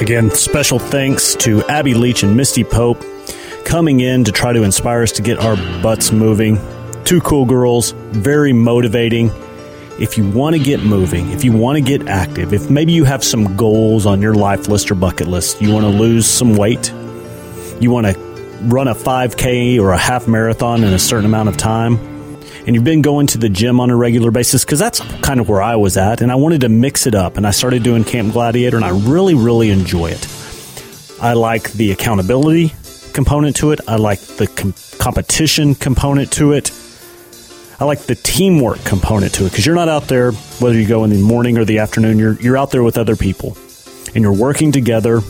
[0.00, 3.04] Again, special thanks to Abby Leach and Misty Pope
[3.66, 6.58] coming in to try to inspire us to get our butts moving.
[7.04, 9.30] Two cool girls, very motivating.
[9.98, 13.04] If you want to get moving, if you want to get active, if maybe you
[13.04, 16.56] have some goals on your life list or bucket list, you want to lose some
[16.56, 16.90] weight,
[17.78, 18.18] you want to
[18.62, 21.98] run a 5K or a half marathon in a certain amount of time,
[22.66, 25.48] and you've been going to the gym on a regular basis, because that's kind of
[25.48, 28.04] where I was at, and I wanted to mix it up, and I started doing
[28.04, 30.26] Camp Gladiator, and I really, really enjoy it.
[31.20, 32.72] I like the accountability
[33.12, 36.72] component to it, I like the com- competition component to it.
[37.80, 41.02] I like the teamwork component to it because you're not out there whether you go
[41.04, 42.18] in the morning or the afternoon.
[42.18, 43.56] You're you're out there with other people,
[44.14, 45.22] and you're working together.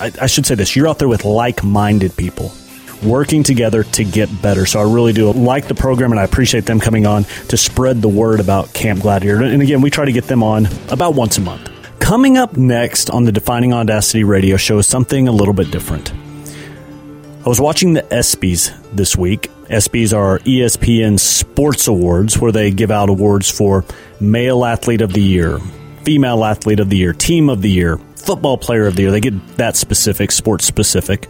[0.00, 2.52] I, I should say this: you're out there with like-minded people,
[3.02, 4.66] working together to get better.
[4.66, 8.02] So I really do like the program, and I appreciate them coming on to spread
[8.02, 9.42] the word about Camp Gladiator.
[9.42, 11.70] And again, we try to get them on about once a month.
[12.00, 16.12] Coming up next on the Defining Audacity radio show is something a little bit different.
[17.44, 19.50] I was watching the ESPYs this week.
[19.68, 23.84] ESPYs are ESPN Sports Awards, where they give out awards for
[24.20, 25.58] Male Athlete of the Year,
[26.04, 29.10] Female Athlete of the Year, Team of the Year, Football Player of the Year.
[29.10, 31.28] They get that specific, sports specific.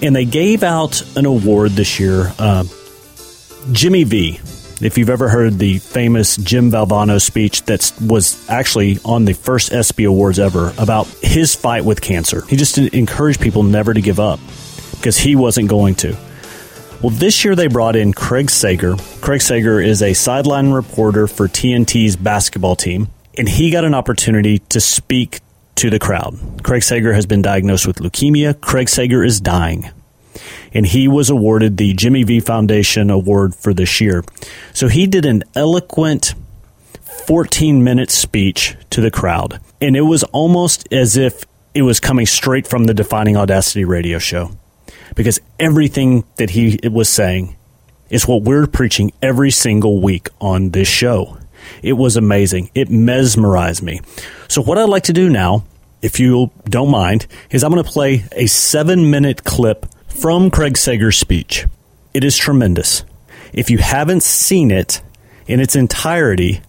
[0.00, 2.64] And they gave out an award this year, uh,
[3.72, 4.40] Jimmy V.
[4.80, 9.72] If you've ever heard the famous Jim Valvano speech that was actually on the first
[9.72, 14.20] ESPY Awards ever about his fight with cancer, he just encouraged people never to give
[14.20, 14.38] up
[14.92, 16.16] because he wasn't going to.
[17.02, 18.96] Well, this year they brought in Craig Sager.
[19.20, 24.58] Craig Sager is a sideline reporter for TNT's basketball team, and he got an opportunity
[24.70, 25.40] to speak
[25.78, 26.36] to the crowd.
[26.64, 28.60] Craig Sager has been diagnosed with leukemia.
[28.60, 29.90] Craig Sager is dying.
[30.74, 34.24] And he was awarded the Jimmy V Foundation Award for this year.
[34.72, 36.34] So he did an eloquent
[37.26, 39.60] 14 minute speech to the crowd.
[39.80, 41.44] And it was almost as if
[41.74, 44.50] it was coming straight from the Defining Audacity radio show
[45.14, 47.56] because everything that he was saying
[48.10, 51.38] is what we're preaching every single week on this show.
[51.82, 52.70] It was amazing.
[52.74, 54.00] It mesmerized me.
[54.48, 55.64] So, what I'd like to do now,
[56.02, 60.76] if you don't mind, is I'm going to play a seven minute clip from Craig
[60.76, 61.66] Sager's speech.
[62.14, 63.04] It is tremendous.
[63.52, 65.00] If you haven't seen it
[65.46, 66.60] in its entirety,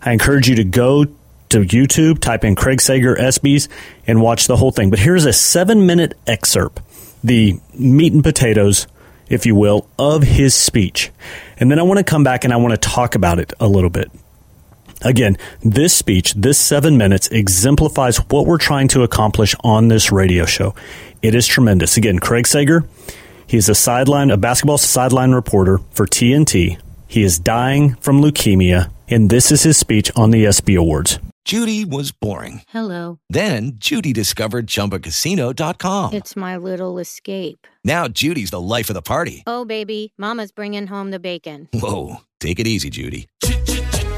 [0.00, 3.68] I encourage you to go to YouTube, type in Craig Sager ESPYs,
[4.06, 4.90] and watch the whole thing.
[4.90, 6.80] But here's a seven minute excerpt
[7.22, 8.86] the meat and potatoes,
[9.28, 11.10] if you will, of his speech.
[11.56, 13.66] And then I want to come back and I want to talk about it a
[13.66, 14.10] little bit.
[15.02, 20.44] Again, this speech, this seven minutes, exemplifies what we're trying to accomplish on this radio
[20.46, 20.74] show.
[21.22, 21.96] It is tremendous.
[21.96, 22.84] Again, Craig Sager,
[23.46, 26.78] he is a sideline, a basketball sideline reporter for TNT.
[27.06, 31.18] He is dying from leukemia, and this is his speech on the ESPY Awards.
[31.44, 32.62] Judy was boring.
[32.68, 33.18] Hello.
[33.28, 36.14] Then Judy discovered ChumbaCasino.com.
[36.14, 37.66] It's my little escape.
[37.84, 39.42] Now Judy's the life of the party.
[39.46, 41.68] Oh, baby, Mama's bringing home the bacon.
[41.74, 43.26] Whoa, take it easy, Judy.